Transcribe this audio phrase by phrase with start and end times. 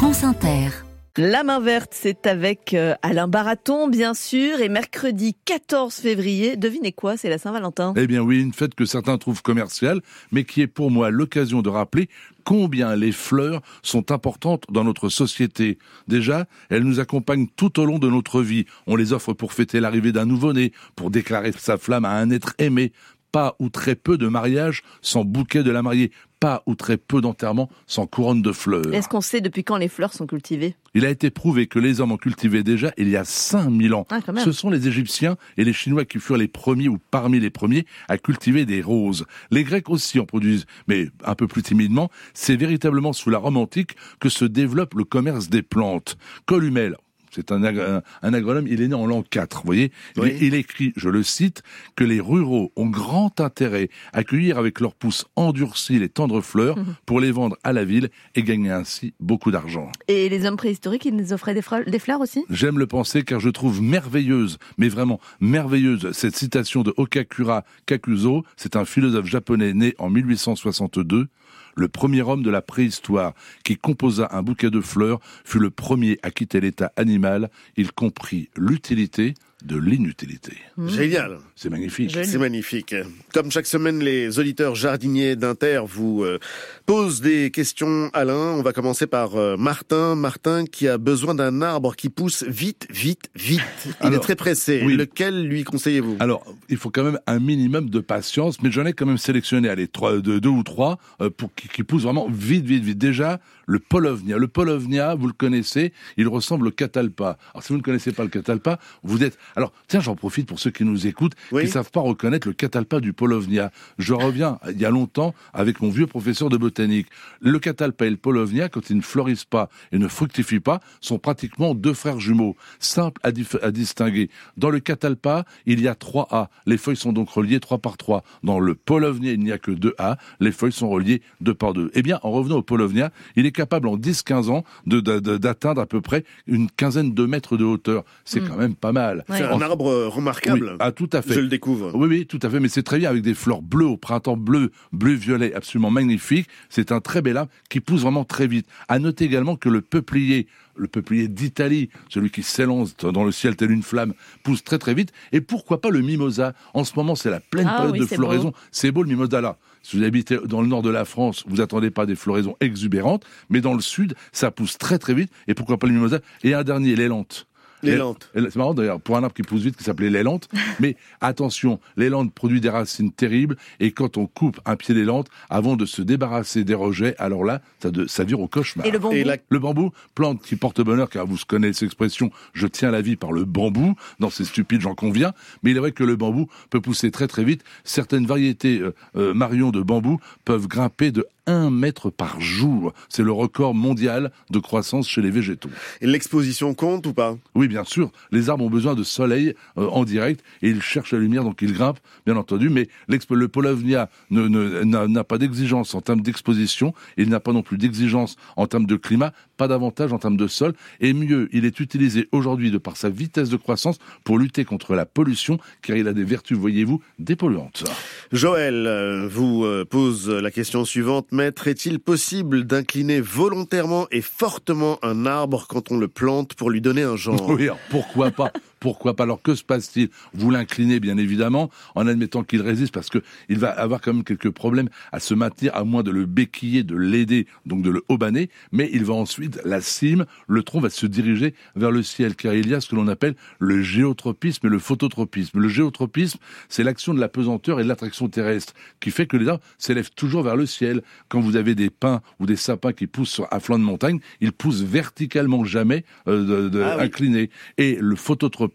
[0.00, 0.70] France Inter.
[1.18, 6.92] La main verte, c'est avec euh, Alain Baraton, bien sûr, et mercredi 14 février, devinez
[6.92, 7.92] quoi, c'est la Saint-Valentin.
[7.98, 10.00] Eh bien oui, une fête que certains trouvent commerciale,
[10.32, 12.08] mais qui est pour moi l'occasion de rappeler
[12.44, 15.76] combien les fleurs sont importantes dans notre société.
[16.08, 18.64] Déjà, elles nous accompagnent tout au long de notre vie.
[18.86, 22.54] On les offre pour fêter l'arrivée d'un nouveau-né, pour déclarer sa flamme à un être
[22.56, 22.92] aimé,
[23.32, 26.10] pas ou très peu de mariages sans bouquet de la mariée,
[26.40, 28.92] pas ou très peu d'enterrements sans couronne de fleurs.
[28.92, 30.74] Est-ce qu'on sait depuis quand les fleurs sont cultivées?
[30.94, 34.06] Il a été prouvé que les hommes en cultivaient déjà il y a 5000 ans.
[34.10, 34.20] Ah.
[34.42, 37.86] Ce sont les Égyptiens et les Chinois qui furent les premiers ou parmi les premiers
[38.08, 39.26] à cultiver des roses.
[39.50, 42.10] Les Grecs aussi en produisent, mais un peu plus timidement.
[42.32, 46.16] C'est véritablement sous la Rome antique que se développe le commerce des plantes.
[46.46, 46.96] Columel,
[47.30, 49.92] c'est un, ag- un- un agronome, il est né en l'an 4, vous voyez.
[50.16, 50.32] Oui.
[50.40, 51.62] Il, il écrit, je le cite,
[51.96, 56.76] que les ruraux ont grand intérêt à cueillir avec leurs pousses endurcies les tendres fleurs
[56.78, 56.94] Mhm.
[57.06, 59.90] pour les vendre à la ville et gagner ainsi beaucoup d'argent.
[60.08, 62.44] Et les hommes préhistoriques, ils nous offraient des, fleurs- des fleurs aussi?
[62.50, 68.44] J'aime le penser car je trouve merveilleuse, mais vraiment merveilleuse, cette citation de Okakura Kakuzo.
[68.56, 71.28] C'est un philosophe japonais né en 1862.
[71.76, 73.34] Le premier homme de la préhistoire
[73.64, 77.50] qui composa un bouquet de fleurs fut le premier à quitter l'état animal.
[77.76, 80.52] Il comprit l'utilité de l'inutilité.
[80.86, 81.38] Génial.
[81.56, 82.16] C'est magnifique.
[82.22, 82.94] C'est magnifique.
[83.34, 86.38] Comme chaque semaine, les auditeurs jardiniers d'Inter vous euh,
[86.86, 88.10] posent des questions.
[88.14, 90.14] Alain, on va commencer par euh, Martin.
[90.14, 93.60] Martin qui a besoin d'un arbre qui pousse vite, vite, vite.
[93.86, 94.82] Il Alors, est très pressé.
[94.84, 94.96] oui.
[94.96, 96.16] Lequel lui conseillez-vous?
[96.20, 99.68] Alors, il faut quand même un minimum de patience, mais j'en ai quand même sélectionné,
[99.68, 102.98] allez, trois, deux, deux ou trois, euh, pour qui, qui poussent vraiment vite, vite, vite.
[102.98, 104.38] Déjà, le Polovnia.
[104.38, 107.36] Le Polovnia, vous le connaissez, il ressemble au catalpa.
[107.52, 109.38] Alors, si vous ne connaissez pas le catalpa, vous êtes...
[109.56, 111.62] Alors, tiens, j'en profite pour ceux qui nous écoutent, Oui.
[111.62, 113.70] qui ne savent pas reconnaître le catalpa du Polovnia.
[113.98, 117.06] Je reviens, il y a longtemps, avec mon vieux professeur de botanique.
[117.40, 121.18] Le catalpa et le Polovnia, quand ils ne fleurissent pas et ne fructifient pas, sont
[121.18, 123.30] pratiquement deux frères jumeaux, simples à,
[123.70, 124.30] distinguer.
[124.56, 126.50] Dans le catalpa, il y a trois A.
[126.66, 128.22] Les feuilles sont donc reliées trois par trois.
[128.42, 130.16] Dans le Polovnia, il n'y a que deux A.
[130.40, 131.90] Les feuilles sont reliées deux par deux.
[131.94, 135.36] Eh bien, en revenant au Polovnia, il est capable en 10-15 ans de- de- de-
[135.38, 138.04] d'atteindre à peu près une quinzaine de mètres de hauteur.
[138.24, 139.24] C'est quand même pas mal.
[139.28, 139.39] Ouais.
[139.48, 140.70] C'est un arbre euh, remarquable.
[140.72, 141.34] Oui, ah, tout à fait.
[141.34, 141.92] Je le découvre.
[141.94, 142.60] Oui, oui, tout à fait.
[142.60, 146.48] Mais c'est très bien avec des fleurs bleues au printemps, bleu, bleu-violet, absolument magnifique.
[146.68, 148.66] C'est un très bel arbre qui pousse vraiment très vite.
[148.88, 150.46] À noter également que le peuplier,
[150.76, 154.94] le peuplier d'Italie, celui qui s'élance dans le ciel tel une flamme, pousse très très
[154.94, 155.12] vite.
[155.32, 156.54] Et pourquoi pas le mimosa?
[156.74, 158.50] En ce moment, c'est la pleine Ah période oui, de floraison.
[158.50, 158.56] beau.
[158.70, 159.56] C'est beau le mimosa là.
[159.82, 163.24] Si vous habitez dans le nord de la France, vous attendez pas des floraisons exubérantes,
[163.48, 165.30] mais dans le sud, ça pousse très très vite.
[165.48, 166.20] Et pourquoi pas le mimosa?
[166.44, 167.46] Et un dernier, l'élante.
[167.82, 168.30] L'élante.
[168.34, 170.48] Et C'est marrant d'ailleurs, pour un arbre qui pousse vite, qui s'appelait l'élante.
[170.80, 175.76] Mais attention, l'élante produit des racines terribles, et quand on coupe un pied d'élante, avant
[175.76, 178.86] de se débarrasser des rejets, alors là, ça, de- ça vire au cauchemar.
[178.86, 182.30] Et le bambou Et la Le bambou, plante qui porte bonheur, car vous connaissez l'expression
[182.52, 185.80] «je tiens la vie par le bambou», non c'est stupide, j'en conviens, mais il est
[185.80, 187.62] vrai que le bambou peut pousser très très vite.
[187.84, 192.92] Certaines variétés euh, euh, marions de bambou peuvent grimper de 1 mètre par jour.
[193.08, 195.70] C'est le record mondial de croissance chez les végétaux.
[196.00, 197.36] Et l'exposition compte ou pas?
[197.54, 201.12] Oui, bien sûr, les arbres ont besoin de soleil euh, en direct et ils cherchent
[201.12, 202.68] la lumière, donc ils grimpent, bien entendu.
[202.68, 208.36] Mais le Polovnia n'a pas d'exigence en termes d'exposition, il n'a pas non plus d'exigence
[208.56, 210.72] en termes de climat, pas d'avantage en termes de sol.
[211.00, 214.94] Et mieux, il est utilisé aujourd'hui de par sa vitesse de croissance pour lutter contre
[214.94, 217.84] la pollution, car il a des vertus, voyez-vous, dépolluantes.
[218.32, 221.30] Joël euh, vous euh, pose la question suivante.
[221.30, 226.80] Maître, est-il possible d'incliner volontairement et fortement un arbre quand on le plante pour lui
[226.80, 227.50] donner un genre?
[227.60, 228.52] Oui, pourquoi pas?
[228.80, 230.08] Pourquoi pas Alors que se passe-t-il?
[230.32, 233.18] Vous l'inclinez bien évidemment en admettant qu'il résiste parce que
[233.48, 236.82] il va avoir quand même quelques problèmes à se maintenir à moins de le béquiller,
[236.82, 240.90] de l'aider, donc de le haubonner, mais il va ensuite la cime, le tronc va
[240.90, 244.66] se diriger vers le ciel car il y a ce que l'on appelle le géotropisme
[244.66, 245.60] et le phototropisme.
[245.60, 249.46] Le géotropisme, c'est l'action de la pesanteur et de l'attraction terrestre qui fait que les
[249.48, 251.02] arbres s'élèvent toujours vers le ciel.
[251.28, 254.20] Quand vous avez des pins ou des sapins qui poussent sur- à flanc de montagne,
[254.40, 257.04] ils poussent verticalement jamais euh, de, de- Ah oui.
[257.04, 257.50] inclinés.
[257.76, 258.69] Et le phototropisme,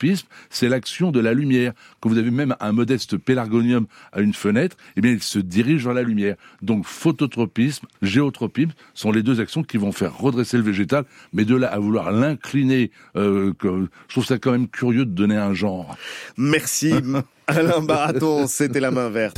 [0.50, 1.74] c'est l'action de la lumière.
[2.00, 5.84] Quand vous avez même un modeste pélargonium à une fenêtre, eh bien, il se dirige
[5.84, 6.36] vers la lumière.
[6.62, 11.06] Donc, phototropisme, géotropisme sont les deux actions qui vont faire redresser le végétal.
[11.34, 15.38] Mais de là à vouloir l'incliner, euh, je trouve ça quand même curieux de donner
[15.38, 15.98] un genre.
[16.38, 16.94] Merci
[17.48, 19.38] Alain Baraton, c'était la main verte.